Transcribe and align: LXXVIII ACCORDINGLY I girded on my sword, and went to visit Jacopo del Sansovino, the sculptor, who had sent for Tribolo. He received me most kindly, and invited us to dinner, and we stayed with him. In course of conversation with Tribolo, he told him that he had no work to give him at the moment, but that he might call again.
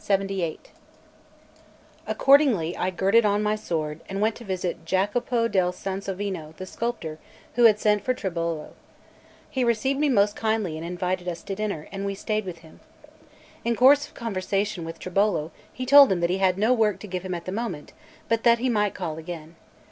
LXXVIII 0.00 0.58
ACCORDINGLY 2.06 2.76
I 2.76 2.90
girded 2.90 3.24
on 3.24 3.42
my 3.42 3.56
sword, 3.56 4.00
and 4.06 4.20
went 4.20 4.36
to 4.36 4.44
visit 4.44 4.84
Jacopo 4.84 5.48
del 5.48 5.72
Sansovino, 5.72 6.54
the 6.58 6.66
sculptor, 6.66 7.16
who 7.54 7.64
had 7.64 7.80
sent 7.80 8.04
for 8.04 8.12
Tribolo. 8.12 8.74
He 9.48 9.64
received 9.64 9.98
me 9.98 10.10
most 10.10 10.36
kindly, 10.36 10.76
and 10.76 10.86
invited 10.86 11.26
us 11.26 11.42
to 11.44 11.54
dinner, 11.54 11.88
and 11.90 12.04
we 12.04 12.14
stayed 12.14 12.44
with 12.44 12.58
him. 12.58 12.80
In 13.64 13.74
course 13.76 14.06
of 14.06 14.12
conversation 14.12 14.84
with 14.84 14.98
Tribolo, 15.00 15.52
he 15.72 15.86
told 15.86 16.12
him 16.12 16.20
that 16.20 16.28
he 16.28 16.36
had 16.36 16.58
no 16.58 16.74
work 16.74 16.98
to 16.98 17.06
give 17.06 17.22
him 17.22 17.32
at 17.34 17.46
the 17.46 17.50
moment, 17.50 17.94
but 18.28 18.42
that 18.42 18.58
he 18.58 18.68
might 18.68 18.92
call 18.92 19.16
again. 19.16 19.56